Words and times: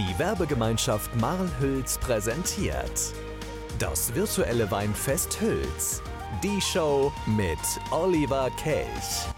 Die 0.00 0.18
Werbegemeinschaft 0.18 1.14
Marl-Hülz 1.20 1.98
präsentiert 1.98 3.12
das 3.78 4.14
virtuelle 4.14 4.70
Weinfest 4.70 5.38
Hülz. 5.42 6.00
Die 6.42 6.58
Show 6.62 7.12
mit 7.26 7.58
Oliver 7.90 8.48
Kelch. 8.56 9.28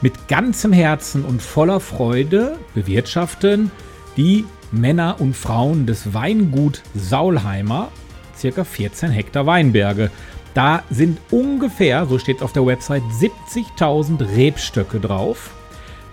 Mit 0.00 0.28
ganzem 0.28 0.72
Herzen 0.72 1.24
und 1.24 1.42
voller 1.42 1.80
Freude 1.80 2.60
bewirtschaften 2.74 3.72
die 4.16 4.44
Männer 4.70 5.16
und 5.18 5.36
Frauen 5.36 5.84
des 5.84 6.14
Weingut 6.14 6.80
Saulheimer 6.94 7.90
circa 8.36 8.62
14 8.62 9.10
Hektar 9.10 9.46
Weinberge. 9.46 10.12
Da 10.54 10.84
sind 10.90 11.18
ungefähr, 11.32 12.06
so 12.06 12.20
steht 12.20 12.40
auf 12.40 12.52
der 12.52 12.64
Website, 12.64 13.02
70.000 13.20 14.36
Rebstöcke 14.36 15.00
drauf. 15.00 15.50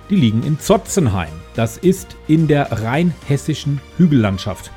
Die 0.09 0.15
liegen 0.15 0.43
in 0.43 0.59
Zotzenheim. 0.59 1.29
Das 1.55 1.77
ist 1.77 2.15
in 2.27 2.47
der 2.47 2.71
rheinhessischen 2.71 3.79
Hügellandschaft. 3.97 4.71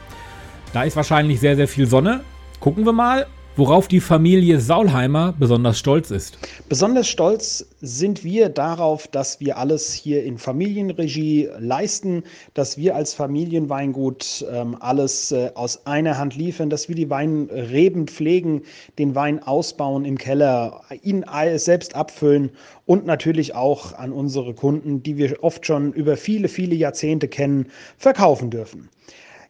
Da 0.73 0.83
ist 0.83 0.97
wahrscheinlich 0.97 1.41
sehr, 1.41 1.57
sehr 1.57 1.69
viel 1.69 1.87
Sonne. 1.87 2.23
Gucken 2.61 2.85
wir 2.85 2.93
mal, 2.93 3.27
worauf 3.57 3.89
die 3.89 4.01
Familie 4.01 4.61
Saulheimer 4.61 5.35
besonders 5.39 5.79
stolz 5.79 6.11
ist. 6.11 6.39
Besonders 6.69 7.09
stolz 7.09 7.67
sind 7.81 8.25
wir 8.25 8.49
darauf, 8.49 9.07
dass 9.09 9.41
wir 9.41 9.59
alles 9.59 9.93
hier 9.93 10.25
in 10.25 10.39
Familienregie 10.39 11.49
leisten, 11.59 12.23
dass 12.55 12.79
wir 12.79 12.97
als 12.97 13.13
Familienweingut 13.13 14.45
ähm, 14.51 14.77
alles 14.81 15.33
äh, 15.33 15.51
aus 15.55 15.87
einer 15.87 16.17
Hand 16.19 16.37
liefern, 16.37 16.71
dass 16.71 16.89
wir 16.89 16.97
die 16.97 17.11
Weinreben 17.11 18.07
pflegen, 18.09 18.63
den 18.99 19.15
Wein 19.15 19.43
ausbauen 19.43 20.05
im 20.05 20.17
Keller, 20.17 20.83
ihn 21.03 21.25
selbst 21.57 21.95
abfüllen 21.95 22.51
und 22.87 23.07
natürlich 23.07 23.55
auch 23.55 23.93
an 23.93 24.13
unsere 24.13 24.55
Kunden, 24.55 25.03
die 25.03 25.17
wir 25.17 25.43
oft 25.43 25.67
schon 25.67 25.93
über 25.93 26.17
viele, 26.17 26.49
viele 26.49 26.75
Jahrzehnte 26.75 27.29
kennen, 27.29 27.67
verkaufen 27.99 28.51
dürfen. 28.51 28.89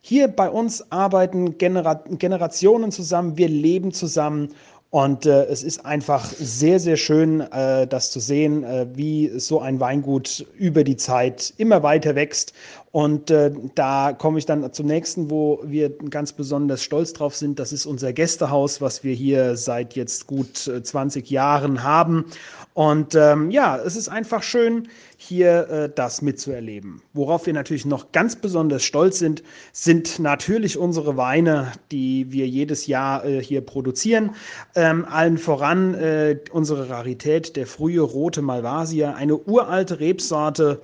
Hier 0.04 0.26
bei 0.26 0.50
uns 0.50 0.90
arbeiten 0.90 1.58
Genera 1.58 1.94
Generationen 1.94 2.90
zusammen, 2.90 3.36
wir 3.36 3.48
leben 3.48 3.92
zusammen 3.92 4.48
und 4.90 5.24
äh, 5.24 5.44
es 5.44 5.62
ist 5.62 5.86
einfach 5.86 6.26
sehr, 6.26 6.78
sehr 6.78 6.96
schön, 6.96 7.40
äh, 7.40 7.86
das 7.86 8.10
zu 8.10 8.20
sehen, 8.20 8.62
äh, 8.62 8.86
wie 8.92 9.30
so 9.38 9.60
ein 9.60 9.80
Weingut 9.80 10.44
über 10.58 10.84
die 10.84 10.96
Zeit 10.96 11.54
immer 11.56 11.82
weiter 11.82 12.14
wächst. 12.14 12.52
Und 12.90 13.30
äh, 13.30 13.50
da 13.74 14.12
komme 14.12 14.38
ich 14.38 14.44
dann 14.44 14.70
zum 14.70 14.86
nächsten, 14.86 15.30
wo 15.30 15.60
wir 15.64 15.88
ganz 16.10 16.34
besonders 16.34 16.82
stolz 16.82 17.14
drauf 17.14 17.34
sind. 17.34 17.58
Das 17.58 17.72
ist 17.72 17.86
unser 17.86 18.12
Gästehaus, 18.12 18.82
was 18.82 19.02
wir 19.02 19.14
hier 19.14 19.56
seit 19.56 19.94
jetzt 19.94 20.26
gut 20.26 20.56
20 20.56 21.30
äh, 21.30 21.34
Jahren 21.34 21.82
haben. 21.82 22.26
Und 22.74 23.14
ähm, 23.14 23.50
ja, 23.50 23.78
es 23.78 23.96
ist 23.96 24.08
einfach 24.08 24.42
schön, 24.42 24.88
hier 25.28 25.68
äh, 25.68 25.90
das 25.94 26.20
mitzuerleben. 26.20 27.00
Worauf 27.12 27.46
wir 27.46 27.52
natürlich 27.52 27.86
noch 27.86 28.10
ganz 28.12 28.36
besonders 28.36 28.82
stolz 28.82 29.18
sind, 29.18 29.42
sind 29.72 30.18
natürlich 30.18 30.76
unsere 30.76 31.16
Weine, 31.16 31.72
die 31.92 32.32
wir 32.32 32.48
jedes 32.48 32.86
Jahr 32.86 33.24
äh, 33.24 33.42
hier 33.42 33.60
produzieren. 33.60 34.34
Ähm, 34.74 35.04
allen 35.04 35.38
voran 35.38 35.94
äh, 35.94 36.38
unsere 36.50 36.88
Rarität, 36.88 37.56
der 37.56 37.66
frühe 37.66 38.00
rote 38.00 38.42
Malvasia, 38.42 39.14
eine 39.14 39.36
uralte 39.36 40.00
Rebsorte, 40.00 40.82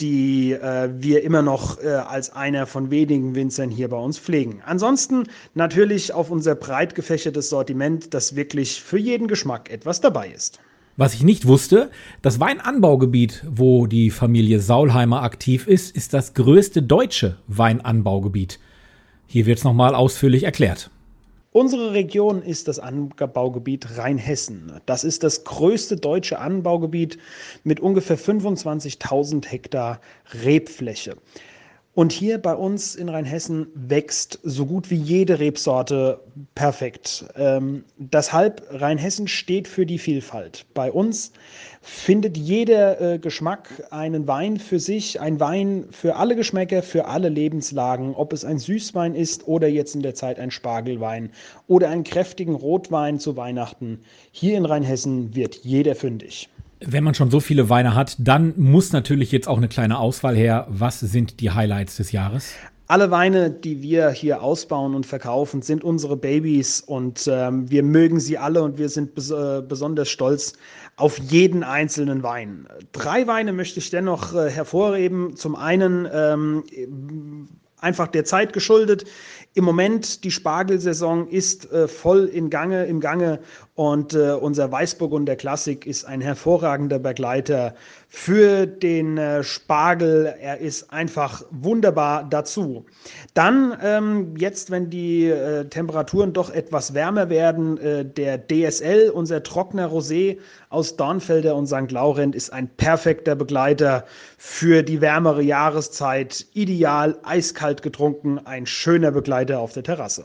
die 0.00 0.52
äh, 0.52 0.90
wir 0.96 1.22
immer 1.22 1.42
noch 1.42 1.82
äh, 1.82 1.88
als 1.88 2.30
einer 2.30 2.66
von 2.66 2.90
wenigen 2.90 3.34
Winzern 3.34 3.70
hier 3.70 3.88
bei 3.88 3.96
uns 3.96 4.18
pflegen. 4.18 4.62
Ansonsten 4.64 5.24
natürlich 5.54 6.12
auf 6.12 6.30
unser 6.30 6.54
breit 6.54 6.94
gefächertes 6.94 7.48
Sortiment, 7.50 8.14
das 8.14 8.36
wirklich 8.36 8.82
für 8.82 8.98
jeden 8.98 9.26
Geschmack 9.26 9.70
etwas 9.70 10.00
dabei 10.00 10.28
ist. 10.28 10.60
Was 10.96 11.14
ich 11.14 11.22
nicht 11.22 11.46
wusste, 11.46 11.90
das 12.20 12.38
Weinanbaugebiet, 12.38 13.44
wo 13.48 13.86
die 13.86 14.10
Familie 14.10 14.60
Saulheimer 14.60 15.22
aktiv 15.22 15.66
ist, 15.66 15.96
ist 15.96 16.12
das 16.12 16.34
größte 16.34 16.82
deutsche 16.82 17.38
Weinanbaugebiet. 17.46 18.58
Hier 19.26 19.46
wird 19.46 19.56
es 19.56 19.64
nochmal 19.64 19.94
ausführlich 19.94 20.42
erklärt. 20.42 20.90
Unsere 21.52 21.92
Region 21.92 22.42
ist 22.42 22.68
das 22.68 22.78
Anbaugebiet 22.78 23.96
Rheinhessen. 23.96 24.72
Das 24.84 25.04
ist 25.04 25.22
das 25.22 25.44
größte 25.44 25.96
deutsche 25.96 26.38
Anbaugebiet 26.38 27.18
mit 27.64 27.80
ungefähr 27.80 28.18
25.000 28.18 29.46
Hektar 29.46 30.00
Rebfläche. 30.44 31.16
Und 31.94 32.10
hier 32.10 32.38
bei 32.38 32.54
uns 32.54 32.94
in 32.94 33.10
Rheinhessen 33.10 33.66
wächst 33.74 34.38
so 34.42 34.64
gut 34.64 34.90
wie 34.90 34.96
jede 34.96 35.38
Rebsorte 35.38 36.20
perfekt. 36.54 37.26
Ähm, 37.36 37.84
deshalb 37.98 38.66
Rheinhessen 38.70 39.28
steht 39.28 39.68
für 39.68 39.84
die 39.84 39.98
Vielfalt. 39.98 40.64
Bei 40.72 40.90
uns 40.90 41.32
findet 41.82 42.38
jeder 42.38 42.98
äh, 42.98 43.18
Geschmack 43.18 43.68
einen 43.90 44.26
Wein 44.26 44.56
für 44.56 44.80
sich, 44.80 45.20
ein 45.20 45.38
Wein 45.38 45.84
für 45.90 46.16
alle 46.16 46.34
Geschmäcker, 46.34 46.82
für 46.82 47.04
alle 47.04 47.28
Lebenslagen, 47.28 48.14
ob 48.14 48.32
es 48.32 48.46
ein 48.46 48.58
Süßwein 48.58 49.14
ist 49.14 49.46
oder 49.46 49.68
jetzt 49.68 49.94
in 49.94 50.00
der 50.00 50.14
Zeit 50.14 50.38
ein 50.38 50.50
Spargelwein 50.50 51.30
oder 51.66 51.90
einen 51.90 52.04
kräftigen 52.04 52.54
Rotwein 52.54 53.20
zu 53.20 53.36
Weihnachten. 53.36 54.00
Hier 54.30 54.56
in 54.56 54.64
Rheinhessen 54.64 55.34
wird 55.34 55.56
jeder 55.56 55.94
fündig. 55.94 56.48
Wenn 56.84 57.04
man 57.04 57.14
schon 57.14 57.30
so 57.30 57.40
viele 57.40 57.68
Weine 57.68 57.94
hat, 57.94 58.16
dann 58.18 58.54
muss 58.56 58.92
natürlich 58.92 59.32
jetzt 59.32 59.48
auch 59.48 59.58
eine 59.58 59.68
kleine 59.68 59.98
Auswahl 59.98 60.36
her. 60.36 60.66
Was 60.68 61.00
sind 61.00 61.40
die 61.40 61.50
Highlights 61.50 61.96
des 61.96 62.12
Jahres? 62.12 62.54
Alle 62.88 63.10
Weine, 63.10 63.50
die 63.50 63.80
wir 63.80 64.10
hier 64.10 64.42
ausbauen 64.42 64.94
und 64.94 65.06
verkaufen, 65.06 65.62
sind 65.62 65.82
unsere 65.82 66.16
Babys 66.16 66.80
und 66.80 67.26
ähm, 67.26 67.70
wir 67.70 67.82
mögen 67.82 68.20
sie 68.20 68.36
alle 68.36 68.62
und 68.62 68.76
wir 68.76 68.88
sind 68.88 69.14
bes 69.14 69.30
äh, 69.30 69.62
besonders 69.66 70.10
stolz 70.10 70.52
auf 70.96 71.18
jeden 71.18 71.62
einzelnen 71.62 72.22
Wein. 72.22 72.66
Drei 72.92 73.26
Weine 73.26 73.52
möchte 73.52 73.80
ich 73.80 73.88
dennoch 73.88 74.34
äh, 74.34 74.50
hervorheben. 74.50 75.36
Zum 75.36 75.56
einen 75.56 76.06
ähm, 76.12 76.64
einfach 77.78 78.08
der 78.08 78.24
Zeit 78.24 78.52
geschuldet. 78.52 79.04
Im 79.54 79.64
Moment 79.64 80.24
die 80.24 80.30
Spargelsaison 80.30 81.28
ist 81.28 81.70
äh, 81.72 81.86
voll 81.86 82.24
in 82.24 82.48
Gange, 82.48 82.86
im 82.86 83.00
Gange 83.00 83.38
und 83.74 84.14
äh, 84.14 84.32
unser 84.32 84.72
Weißburgunder 84.72 85.36
Klassik 85.36 85.86
ist 85.86 86.04
ein 86.04 86.22
hervorragender 86.22 86.98
Begleiter 86.98 87.74
für 88.08 88.66
den 88.66 89.18
äh, 89.18 89.42
Spargel. 89.42 90.34
Er 90.40 90.58
ist 90.58 90.90
einfach 90.90 91.42
wunderbar 91.50 92.24
dazu. 92.24 92.86
Dann 93.34 93.76
ähm, 93.82 94.34
jetzt, 94.38 94.70
wenn 94.70 94.88
die 94.88 95.26
äh, 95.26 95.64
Temperaturen 95.66 96.32
doch 96.32 96.50
etwas 96.50 96.94
wärmer 96.94 97.28
werden, 97.28 97.78
äh, 97.78 98.04
der 98.04 98.38
DSL, 98.46 99.10
unser 99.10 99.42
trockener 99.42 99.90
Rosé 99.90 100.38
aus 100.68 100.96
Dornfelder 100.96 101.56
und 101.56 101.66
St. 101.66 101.90
Laurent, 101.90 102.34
ist 102.34 102.52
ein 102.52 102.68
perfekter 102.68 103.34
Begleiter 103.34 104.04
für 104.38 104.82
die 104.82 105.00
wärmere 105.00 105.42
Jahreszeit. 105.42 106.46
Ideal, 106.52 107.18
eiskalt 107.22 107.82
getrunken, 107.82 108.38
ein 108.44 108.66
schöner 108.66 109.10
Begleiter 109.10 109.41
auf 109.50 109.72
der 109.72 109.82
Terrasse. 109.82 110.24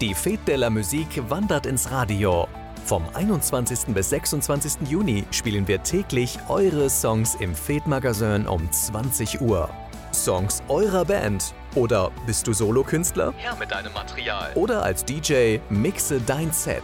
Die 0.00 0.14
Fête 0.14 0.46
de 0.46 0.54
la 0.54 0.70
Musique 0.70 1.20
wandert 1.28 1.66
ins 1.66 1.90
Radio. 1.90 2.48
Vom 2.86 3.02
21. 3.12 3.88
bis 3.88 4.08
26. 4.08 4.88
Juni 4.88 5.24
spielen 5.30 5.68
wir 5.68 5.82
täglich 5.82 6.38
eure 6.48 6.88
Songs 6.88 7.34
im 7.34 7.54
Fête 7.54 7.86
Magazin 7.86 8.46
um 8.46 8.66
20 8.72 9.42
Uhr. 9.42 9.68
Songs 10.14 10.62
eurer 10.68 11.04
Band. 11.04 11.52
Oder 11.74 12.10
bist 12.24 12.46
du 12.46 12.54
Solokünstler? 12.54 13.34
Her 13.36 13.54
mit 13.58 13.70
deinem 13.70 13.92
Material. 13.92 14.50
Oder 14.54 14.82
als 14.82 15.04
DJ 15.04 15.58
mixe 15.68 16.18
dein 16.26 16.50
Set. 16.50 16.82